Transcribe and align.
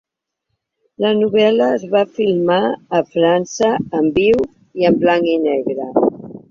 La 1.05 1.11
novel·la 1.19 1.67
es 1.75 1.85
va 1.91 2.01
filmar 2.21 2.59
a 3.01 3.05
França 3.13 3.73
en 4.01 4.13
viu 4.21 4.43
i 4.83 4.93
en 4.93 5.03
blanc 5.07 5.35
i 5.37 5.41
negre. 5.49 5.93